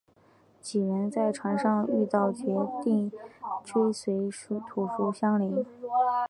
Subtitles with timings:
[0.59, 2.47] 几人在船上遇到决
[2.87, 3.11] 意
[3.63, 4.31] 追随
[4.67, 5.63] 屠苏的襄铃。